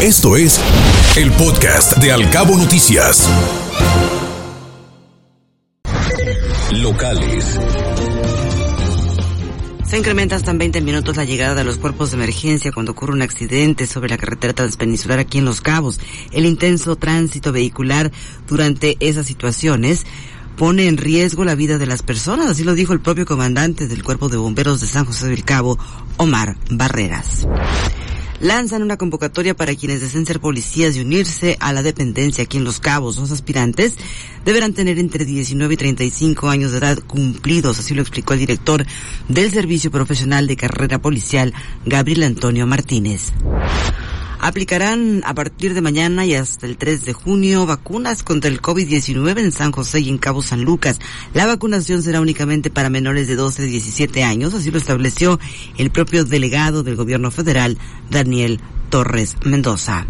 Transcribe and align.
Esto 0.00 0.36
es 0.36 0.60
el 1.16 1.32
podcast 1.32 1.96
de 1.96 2.12
Alcabo 2.12 2.56
Noticias. 2.56 3.28
Locales. 6.70 7.58
Se 9.84 9.98
incrementa 9.98 10.36
hasta 10.36 10.52
en 10.52 10.58
20 10.58 10.82
minutos 10.82 11.16
la 11.16 11.24
llegada 11.24 11.56
de 11.56 11.64
los 11.64 11.78
cuerpos 11.78 12.12
de 12.12 12.16
emergencia 12.18 12.70
cuando 12.70 12.92
ocurre 12.92 13.12
un 13.12 13.22
accidente 13.22 13.88
sobre 13.88 14.10
la 14.10 14.18
carretera 14.18 14.52
transpeninsular 14.52 15.18
aquí 15.18 15.38
en 15.38 15.44
Los 15.44 15.60
Cabos. 15.60 15.98
El 16.30 16.46
intenso 16.46 16.94
tránsito 16.94 17.50
vehicular 17.50 18.12
durante 18.46 18.96
esas 19.00 19.26
situaciones 19.26 20.06
pone 20.56 20.86
en 20.86 20.96
riesgo 20.96 21.44
la 21.44 21.56
vida 21.56 21.76
de 21.76 21.86
las 21.86 22.04
personas, 22.04 22.48
así 22.48 22.62
lo 22.62 22.74
dijo 22.74 22.92
el 22.92 23.00
propio 23.00 23.26
comandante 23.26 23.88
del 23.88 24.04
Cuerpo 24.04 24.28
de 24.28 24.36
Bomberos 24.36 24.80
de 24.80 24.86
San 24.86 25.06
José 25.06 25.26
del 25.26 25.42
Cabo, 25.42 25.76
Omar 26.18 26.56
Barreras 26.70 27.48
lanzan 28.40 28.82
una 28.82 28.96
convocatoria 28.96 29.54
para 29.54 29.74
quienes 29.74 30.00
deseen 30.00 30.26
ser 30.26 30.40
policías 30.40 30.96
y 30.96 31.00
unirse 31.00 31.56
a 31.60 31.72
la 31.72 31.82
dependencia 31.82 32.44
aquí 32.44 32.58
en 32.58 32.64
Los 32.64 32.80
Cabos. 32.80 33.16
Los 33.16 33.30
aspirantes 33.30 33.94
deberán 34.44 34.72
tener 34.72 34.98
entre 34.98 35.24
19 35.24 35.74
y 35.74 35.76
35 35.76 36.48
años 36.48 36.72
de 36.72 36.78
edad 36.78 36.98
cumplidos, 37.06 37.78
así 37.78 37.94
lo 37.94 38.02
explicó 38.02 38.34
el 38.34 38.40
director 38.40 38.84
del 39.28 39.50
Servicio 39.50 39.90
Profesional 39.90 40.46
de 40.46 40.56
Carrera 40.56 40.98
Policial, 40.98 41.52
Gabriel 41.84 42.22
Antonio 42.22 42.66
Martínez. 42.66 43.32
Aplicarán 44.40 45.22
a 45.24 45.34
partir 45.34 45.74
de 45.74 45.80
mañana 45.80 46.24
y 46.24 46.34
hasta 46.34 46.66
el 46.66 46.76
3 46.76 47.04
de 47.04 47.12
junio 47.12 47.66
vacunas 47.66 48.22
contra 48.22 48.48
el 48.50 48.62
COVID-19 48.62 49.38
en 49.38 49.52
San 49.52 49.72
José 49.72 50.00
y 50.00 50.08
en 50.08 50.18
Cabo 50.18 50.42
San 50.42 50.62
Lucas. 50.62 51.00
La 51.34 51.46
vacunación 51.46 52.02
será 52.02 52.20
únicamente 52.20 52.70
para 52.70 52.88
menores 52.88 53.26
de 53.26 53.34
12 53.34 53.62
a 53.62 53.66
17 53.66 54.22
años, 54.22 54.54
así 54.54 54.70
lo 54.70 54.78
estableció 54.78 55.40
el 55.76 55.90
propio 55.90 56.24
delegado 56.24 56.82
del 56.82 56.96
gobierno 56.96 57.30
federal, 57.30 57.78
Daniel 58.10 58.60
Torres 58.90 59.36
Mendoza. 59.44 60.06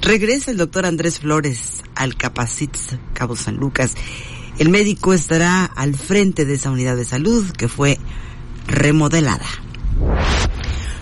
Regresa 0.00 0.50
el 0.50 0.56
doctor 0.56 0.84
Andrés 0.86 1.20
Flores 1.20 1.82
al 1.94 2.16
Capacitz 2.16 2.96
Cabo 3.12 3.36
San 3.36 3.56
Lucas. 3.56 3.94
El 4.58 4.68
médico 4.68 5.12
estará 5.12 5.64
al 5.64 5.94
frente 5.94 6.44
de 6.44 6.54
esa 6.54 6.70
unidad 6.70 6.96
de 6.96 7.04
salud 7.04 7.48
que 7.52 7.68
fue 7.68 7.98
remodelada. 8.66 9.46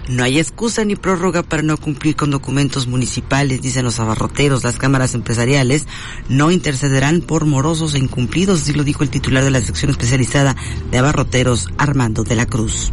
No 0.09 0.25
hay 0.25 0.39
excusa 0.39 0.84
ni 0.84 0.97
prórroga 0.97 1.43
para 1.43 1.62
no 1.62 1.77
cumplir 1.77 2.17
con 2.17 2.31
documentos 2.31 2.87
municipales, 2.87 3.62
dicen 3.62 3.84
los 3.84 4.01
abarroteros. 4.01 4.65
Las 4.65 4.77
cámaras 4.77 5.15
empresariales 5.15 5.87
no 6.29 6.51
intercederán 6.51 7.20
por 7.20 7.47
morosos 7.47 7.95
e 7.95 7.98
incumplidos, 7.98 8.62
así 8.62 8.73
lo 8.73 8.84
dijo 8.84 9.03
el 9.03 9.11
titular 9.11 9.45
de 9.45 9.51
la 9.51 9.61
sección 9.61 9.91
especializada 9.91 10.57
de 10.91 10.98
abarroteros, 10.98 11.69
Armando 11.79 12.25
de 12.25 12.37
la 12.37 12.47
Cruz. 12.47 12.92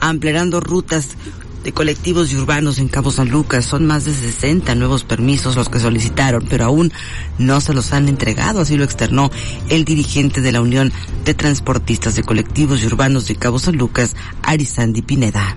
Ampliando 0.00 0.60
rutas 0.60 1.16
de 1.64 1.72
colectivos 1.72 2.30
y 2.30 2.36
urbanos 2.36 2.78
en 2.78 2.88
Cabo 2.88 3.10
San 3.10 3.30
Lucas. 3.30 3.64
Son 3.64 3.86
más 3.86 4.04
de 4.04 4.12
60 4.12 4.74
nuevos 4.74 5.02
permisos 5.02 5.56
los 5.56 5.68
que 5.68 5.80
solicitaron, 5.80 6.46
pero 6.48 6.66
aún 6.66 6.92
no 7.38 7.60
se 7.60 7.72
los 7.72 7.92
han 7.92 8.08
entregado, 8.08 8.60
así 8.60 8.76
lo 8.76 8.84
externó 8.84 9.30
el 9.70 9.84
dirigente 9.84 10.42
de 10.42 10.52
la 10.52 10.60
Unión 10.60 10.92
de 11.24 11.34
Transportistas 11.34 12.14
de 12.14 12.22
Colectivos 12.22 12.82
y 12.82 12.86
Urbanos 12.86 13.26
de 13.26 13.36
Cabo 13.36 13.58
San 13.58 13.76
Lucas, 13.76 14.14
Arizandi 14.42 15.02
Pineda. 15.02 15.56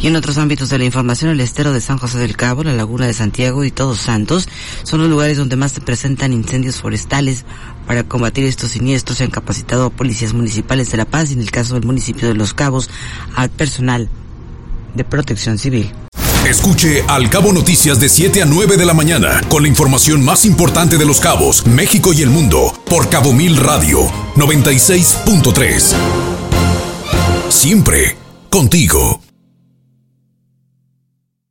Y 0.00 0.06
en 0.06 0.16
otros 0.16 0.38
ámbitos 0.38 0.70
de 0.70 0.78
la 0.78 0.84
información, 0.84 1.30
el 1.30 1.40
estero 1.40 1.72
de 1.72 1.80
San 1.80 1.98
José 1.98 2.18
del 2.18 2.36
Cabo, 2.36 2.64
la 2.64 2.72
laguna 2.72 3.06
de 3.06 3.12
Santiago 3.12 3.64
y 3.64 3.70
Todos 3.70 3.98
Santos 3.98 4.48
son 4.82 5.00
los 5.00 5.10
lugares 5.10 5.36
donde 5.36 5.56
más 5.56 5.72
se 5.72 5.82
presentan 5.82 6.32
incendios 6.32 6.80
forestales. 6.80 7.44
Para 7.86 8.04
combatir 8.04 8.44
estos 8.44 8.70
siniestros 8.70 9.18
se 9.18 9.24
han 9.24 9.30
capacitado 9.30 9.86
a 9.86 9.90
policías 9.90 10.32
municipales 10.32 10.90
de 10.90 10.96
La 10.96 11.04
Paz 11.04 11.30
y 11.30 11.34
en 11.34 11.40
el 11.40 11.50
caso 11.50 11.74
del 11.74 11.84
municipio 11.84 12.28
de 12.28 12.34
Los 12.34 12.54
Cabos 12.54 12.88
al 13.36 13.50
personal 13.50 14.08
de 14.94 15.04
protección 15.04 15.58
civil. 15.58 15.92
Escuche 16.48 17.04
Al 17.06 17.28
Cabo 17.28 17.52
Noticias 17.52 18.00
de 18.00 18.08
7 18.08 18.42
a 18.42 18.46
9 18.46 18.78
de 18.78 18.86
la 18.86 18.94
mañana 18.94 19.42
con 19.50 19.62
la 19.62 19.68
información 19.68 20.24
más 20.24 20.46
importante 20.46 20.96
de 20.96 21.04
los 21.04 21.20
cabos, 21.20 21.66
México 21.66 22.14
y 22.14 22.22
el 22.22 22.30
mundo 22.30 22.72
por 22.88 23.10
Cabo 23.10 23.34
Mil 23.34 23.56
Radio 23.58 24.10
96.3. 24.36 25.94
Siempre 27.50 28.16
contigo. 28.48 29.20